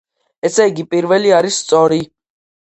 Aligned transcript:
ესეიგი 0.49 0.85
პირველი 0.95 1.37
არის 1.43 1.61
სწორი. 1.67 2.03